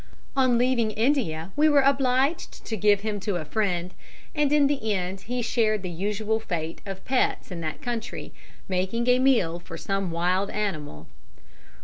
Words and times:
On 0.35 0.57
leaving 0.57 0.89
India 0.89 1.51
we 1.55 1.69
were 1.69 1.81
obliged 1.81 2.65
to 2.65 2.75
give 2.75 3.01
him 3.01 3.19
to 3.19 3.35
a 3.35 3.45
friend, 3.45 3.93
and 4.33 4.51
in 4.51 4.65
the 4.65 4.91
end 4.95 5.21
he 5.21 5.43
shared 5.43 5.83
the 5.83 5.91
usual 5.91 6.39
fate 6.39 6.81
of 6.87 7.05
pets 7.05 7.51
in 7.51 7.61
that 7.61 7.83
country, 7.83 8.33
making 8.67 9.07
a 9.07 9.19
meal 9.19 9.59
for 9.59 9.77
some 9.77 10.09
wild 10.09 10.49
animal. 10.49 11.05